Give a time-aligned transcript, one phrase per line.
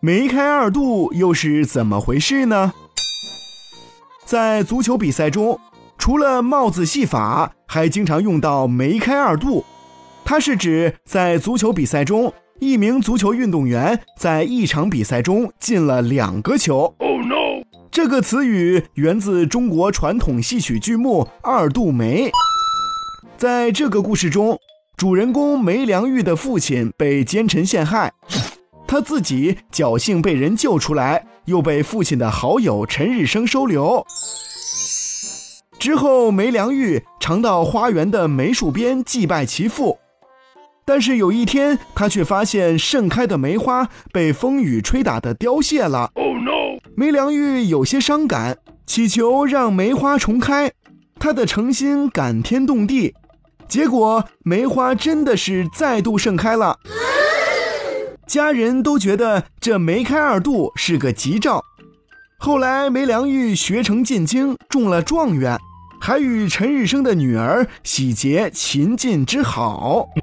[0.00, 2.72] 梅开二度又是怎么回事呢？
[4.24, 5.58] 在足球比赛中，
[5.98, 9.64] 除了帽子戏法，还经常用到梅开二度。
[10.24, 16.94] 它是指在足球比赛中，一名足球运动员在一场比赛中进了两个球。
[16.98, 17.64] Oh no！
[17.90, 22.28] 这个词语源自中国传统戏曲剧目《二度梅》。
[23.36, 24.58] 在这个故事中，
[24.96, 28.10] 主人公梅良玉的父亲被奸臣陷害。
[28.86, 34.02] 他自己侥幸被人救出来，又被父亲的好友陈日升收留。
[35.78, 39.98] 之后，梅良玉常到花园的梅树边祭拜其父，
[40.86, 46.10] 但是有一天，他却发现盛开的梅花被风雨吹打的凋谢了。
[46.14, 46.78] Oh no！
[46.96, 48.56] 梅良玉有些伤感，
[48.86, 50.72] 祈求让梅花重开。
[51.18, 53.14] 他的诚心感天动地，
[53.68, 56.78] 结果梅花真的是再度盛开了。
[58.26, 61.64] 家人都觉得这梅开二度是个吉兆。
[62.38, 65.58] 后来梅良玉学成进京，中了状元，
[66.00, 70.08] 还与陈日升的女儿喜结秦晋之好。